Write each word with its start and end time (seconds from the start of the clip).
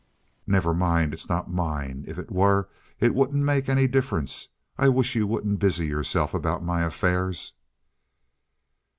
"Never 0.47 0.73
mind, 0.73 1.13
it's 1.13 1.29
not 1.29 1.53
mine. 1.53 2.05
If 2.07 2.17
it 2.17 2.31
were 2.31 2.69
it 2.99 3.13
wouldn't 3.13 3.43
make 3.45 3.69
any 3.69 3.85
difference. 3.85 4.49
I 4.75 4.89
wish 4.89 5.13
you 5.13 5.27
wouldn't 5.27 5.59
busy 5.59 5.85
yourself 5.85 6.33
about 6.33 6.63
my 6.63 6.81
affairs." 6.83 7.53